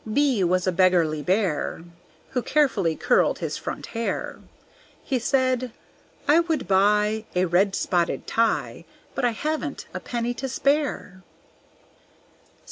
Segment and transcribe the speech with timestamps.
[0.11, 1.83] B was a beggarly Bear,
[2.31, 4.39] Who carefully curled his front hair;
[5.03, 5.71] He said,
[6.27, 11.21] "I would buy A red spotted tie, But I haven't a penny to spare."